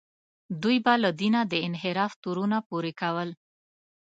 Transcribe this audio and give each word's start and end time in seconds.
دوی 0.61 0.77
به 0.85 0.93
له 1.03 1.09
دینه 1.19 1.41
د 1.51 1.53
انحراف 1.67 2.11
تورونه 2.23 2.57
پورې 2.69 2.91
کول. 3.01 3.29